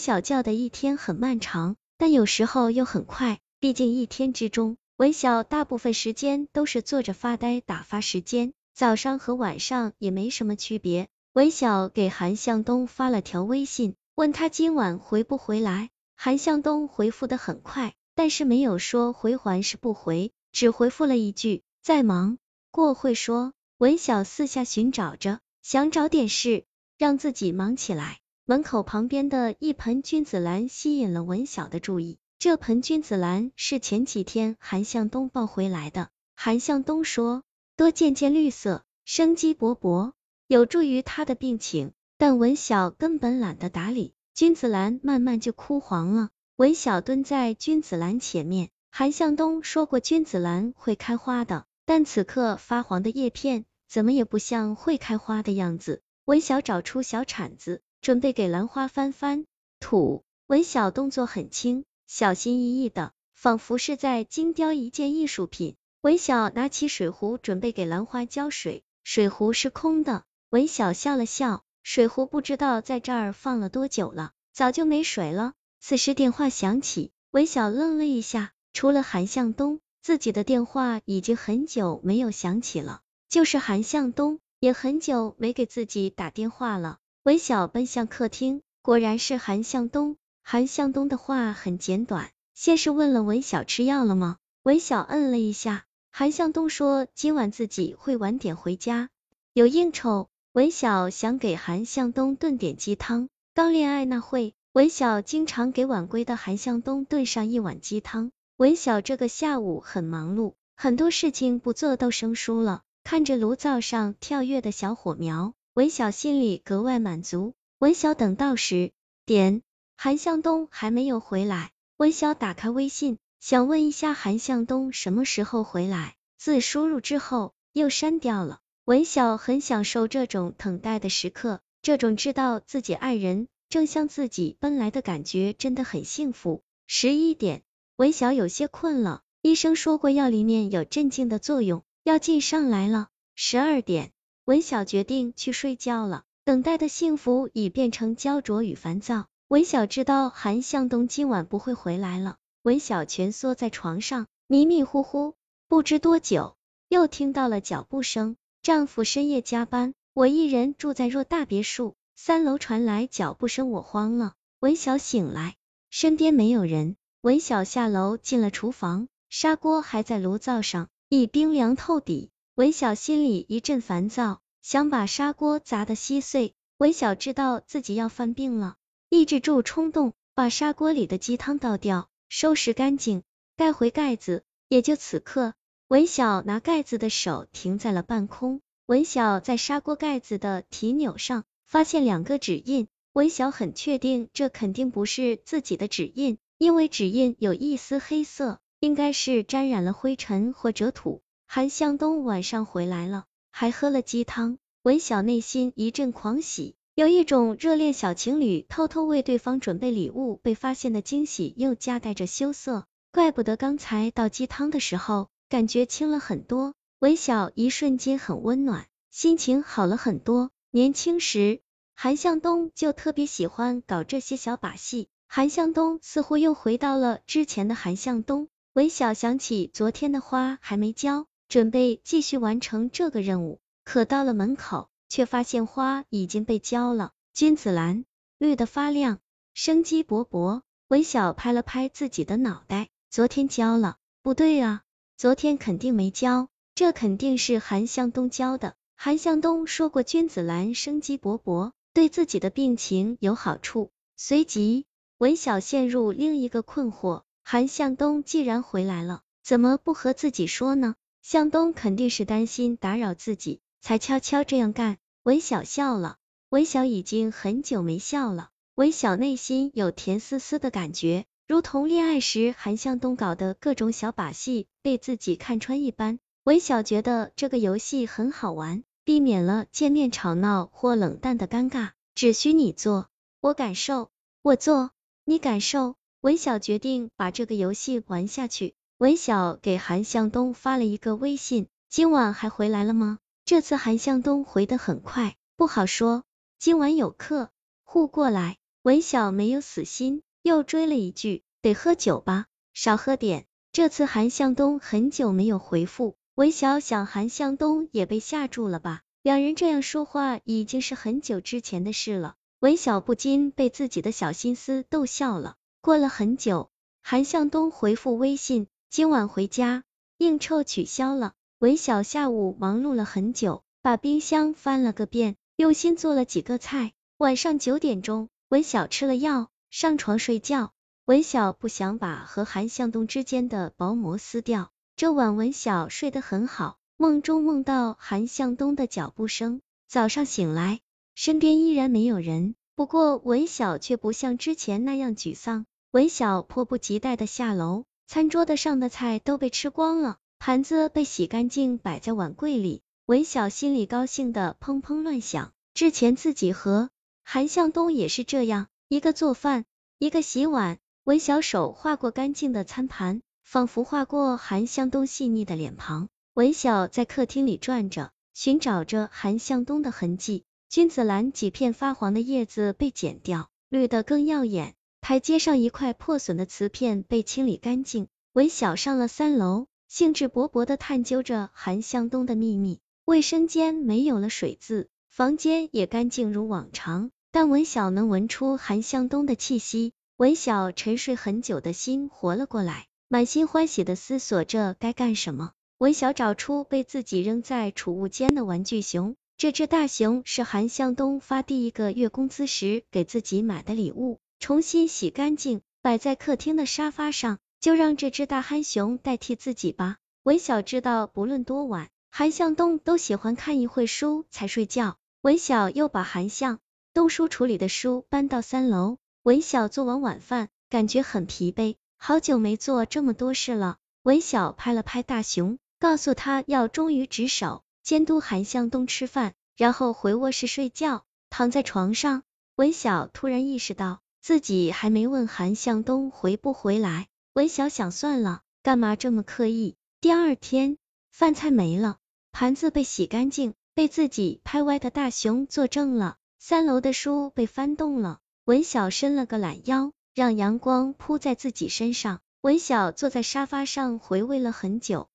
[0.00, 11.08] 小觉的一天很漫长，但有时候又很快，毕竟一天之中，文晓大部分时间都是坐着发呆打发时间，早上和晚上也没什么区别。
[11.34, 15.90] 文晓给韩向东发了条微信，问他今晚回不回来。
[16.16, 22.38] 韩向东回复的很快，但是没有说回还是不回，只回复了一句在忙。
[22.70, 26.64] 过会说，文晓四下寻找着，想找点事
[26.96, 28.20] 让自己忙起来。
[28.46, 36.08] 门口旁边的一盆君子兰吸引了文晓的注意，这盆君子兰是前几天韩向东抱回来的。
[36.34, 37.42] 韩向东说，
[37.76, 40.12] 多见见绿色，生机勃勃。
[40.48, 46.30] 有助于他的病情，但文晓根本懒得打理，君子兰慢慢就枯黄了。
[46.56, 56.02] 文晓蹲在君子兰前面，韩向东说过君子兰会开花的，但此刻发黄的叶片怎么也不像会开花的样子。
[56.24, 59.44] 文晓找出小铲子，准备给兰花翻翻
[59.78, 60.24] 土。
[60.46, 65.76] 文晓动作很轻，小心翼翼的，仿佛是在精雕一件艺术品。
[66.00, 70.24] 文晓拿起水壶，准备给兰花浇水，水壶是空的。
[70.48, 75.52] 文晓笑了笑，水壶不知道在这儿放了多久了，早就没水了。
[75.78, 86.98] 此时电话响起，文晓愣了一下，除了韩向东，自己的电话已经很久没有响起了，就是韩向东也很久没给自己打电话了。
[87.22, 90.16] 文晓奔向客厅，果然是韩向东。
[90.42, 94.38] 韩向东的话很简短，先是问了文晓吃药了吗？
[94.62, 95.84] 文晓嗯了一下。
[96.10, 99.10] 韩向东说今晚自己会晚点回家，
[99.52, 100.30] 有应酬。
[100.52, 108.32] 文晓想给韩向东炖点鸡汤，刚恋爱那会，文晓经常给晚归的韩向东炖上一碗鸡汤。
[108.56, 112.80] 文晓这个下午很忙碌，很多事情不做都生疏了。
[113.04, 117.54] 看着炉灶上跳跃的小火苗，文晓心里格外满足。
[117.78, 118.90] 文晓等到十
[119.24, 119.62] 点，
[119.96, 121.70] 韩向东还没有回来。
[121.96, 128.58] 文晓打开微信，想问一下韩向东什么时候回来，字输入之后又删掉了。
[128.84, 136.62] 文晓很享受这种等待的时刻，这种知道自己爱人正向自己奔来的感觉真的很幸福。
[136.88, 137.62] 十一点，
[137.94, 143.08] 文晓有些困了，医生说过药里面有镇静的作用，药劲上来了。
[143.36, 144.10] 十二点，
[144.44, 146.24] 文晓决定去睡觉了。
[146.44, 149.26] 等待的幸福已变成焦灼与烦躁。
[149.48, 155.34] 文晓知道韩向东今晚不会回来了，文晓蜷缩在床上，迷迷糊糊，
[155.68, 156.56] 不知多久，
[156.88, 158.36] 又听到了脚步声。
[158.62, 164.34] 丈夫深夜加班，我一人住在偌大别墅，三楼传来脚步声，我慌了。
[164.60, 165.56] 文晓醒来，
[165.90, 166.96] 身边没有人。
[167.20, 172.30] 文晓下楼进了厨房，砂锅还在炉灶上，已冰凉透底。
[172.56, 176.54] 文晓心里一阵烦躁，想把砂锅砸得稀碎。
[176.78, 178.76] 文晓知道自己要犯病了，
[179.08, 183.22] 抑制住冲动，把砂锅里的鸡汤倒掉，收拾干净，
[183.56, 184.42] 盖回盖子。
[184.68, 185.54] 也就此刻。
[185.88, 188.60] 文晓拿盖子的手停在了半空。
[188.86, 192.88] 文晓在砂锅盖子的提钮上发现两个指印。
[193.12, 201.22] 文晓很确定这肯定不是自己的指印，因为指印有一丝黑色，应该是沾染了灰尘或者土。
[201.52, 204.58] 韩向东晚上回来了，还喝了鸡汤。
[204.84, 212.86] 文晓内心一阵狂喜，有一种热恋小情侣偷偷为对方准备礼物被发现的惊喜，又夹带着羞涩。
[213.10, 215.26] 怪不得刚才倒鸡汤的时候。
[215.48, 220.52] 感觉轻了很多，文晓一瞬间很温暖，心情好了很多。
[220.70, 221.62] 年轻时，
[221.96, 225.08] 韩向东就特别喜欢搞这些小把戏。
[225.26, 228.46] 韩向东似乎又回到了之前的韩向东。
[228.72, 237.10] 文晓想起昨天的花还没浇，准备继续完成这个任务，可到了门口，却发现花已经被浇了。
[237.34, 238.04] 君子兰
[238.38, 239.18] 绿的发亮，
[239.52, 240.62] 生机勃勃。
[240.86, 244.82] 文晓拍了拍自己的脑袋，昨天浇了，不对啊。
[245.16, 248.76] 昨天肯定没浇，这肯定是韩向东浇的。
[248.94, 253.90] 韩向东说过君子兰生机勃勃，对自己的病情有好处。
[254.16, 254.86] 随即，
[255.18, 260.94] 文晓陷入另一个困惑：韩向东既然回来了，怎么不和自己说呢？
[261.22, 264.98] 向东肯定是担心打扰自己，才悄悄这样干。
[265.22, 266.16] 文晓笑了，
[266.48, 268.50] 文晓已经很久没笑了。
[268.74, 271.26] 文晓内心有甜丝丝的感觉。
[271.46, 281.90] 如同恋爱时韩向东搞的各种小把戏被自己看穿一般，文晓觉得这个游戏很好玩，避免了见面吵闹或冷淡的尴尬。
[282.14, 283.08] 只需你做，
[283.40, 284.10] 我感受；
[284.42, 284.92] 我做，
[285.24, 285.96] 你感受。
[286.20, 288.74] 文晓决定把这个游戏玩下去。
[289.00, 293.18] 文晓给韩向东发了一个微信：今晚还回来了吗？
[293.46, 296.22] 这次韩向东回的很快，不好说。
[296.58, 297.48] 今晚有客，
[297.82, 298.58] 互过来。
[298.82, 302.44] 文小没有死心，又追了一句：“得喝酒吧，
[302.74, 309.00] 少喝点。”这次韩向东很久没有回复，文小想韩向东也被吓住了吧？
[309.22, 315.56] 两人这样说话已经是很久之前的事了，文小不禁被自己的小心思逗笑了。
[315.80, 316.68] 过了很久，
[317.00, 319.84] 韩向东回复微信：“今晚回家，
[320.18, 326.92] 应酬取消了。”文晓下午忙碌了很久，把冰箱翻了个遍，用心做了几个菜。
[327.16, 330.72] 晚上九点钟，文晓吃了药，上床睡觉。
[331.04, 334.72] 文晓不想把和韩向东之间的薄膜撕掉。
[334.96, 339.60] 这晚文晓睡得很好，梦中梦到韩向东的脚步声。
[339.86, 340.80] 早上醒来，
[341.14, 345.64] 身边依然没有人，不过文晓却不像之前那样沮丧。
[345.92, 350.16] 文晓迫不及待的下楼，餐桌的上的菜都被吃光了。
[350.40, 352.82] 盘子被洗干净，摆在碗柜里。
[353.06, 355.52] 文小心里高兴的砰砰乱响。
[355.74, 356.90] 之前自己和
[357.22, 359.64] 韩向东也是这样，一个做饭，
[360.00, 360.78] 一个洗碗。
[361.04, 366.08] 文小手划过干净的餐盘，仿佛划过韩向东细腻的脸庞。
[366.34, 370.42] 文小在客厅里转着，寻找着韩向东的痕迹。
[370.68, 374.74] 君子兰几片发黄的叶子被剪掉，绿的更耀眼。
[375.00, 378.08] 台阶上一块破损的瓷片被清理干净。
[378.32, 379.66] 文小上了三楼。
[379.90, 382.78] 兴致勃勃的探究着韩向东的秘密。
[383.04, 389.92] 卫生间没有了水渍，房间也干净如往常，但文晓能闻出韩向东的气息。
[390.16, 395.50] 文晓沉睡很久的心活了过来，满心欢喜的思索着该干什么。
[395.78, 407.38] 文晓找出被自己扔在储物间的玩具熊，这只大熊是韩向东发第一个月工资时给自己买的礼物，重新洗干净，摆在客厅的沙发上。
[407.60, 409.98] 就让这只大憨熊代替自己吧。
[410.22, 414.96] 文晓知道，不论多晚，韩向东都喜欢看一会书才睡觉。
[415.20, 416.58] 文晓又把韩向
[416.94, 418.96] 东书处理的书搬到三楼。
[419.22, 423.76] 文晓做完晚饭，感觉很疲惫，好久没做这么多事了。
[424.02, 431.04] 文晓拍了拍大熊，告诉他要忠于职守，监督韩向东吃饭，然后回卧室睡觉。
[431.28, 432.22] 躺在床上，
[432.56, 437.08] 文晓突然意识到，自己还没问韩向东回不回来。
[437.32, 439.76] 文小想算了，干嘛这么刻意？
[440.00, 440.78] 第二天，
[441.10, 441.98] 饭菜没了，
[442.32, 446.16] 盘子被洗干净，被自己拍歪的大熊作证了。
[446.38, 452.20] 三楼的书被翻动了，文小伸了个懒腰，让阳光铺在自己身上。
[452.40, 455.09] 文小坐在沙发上回味了很久，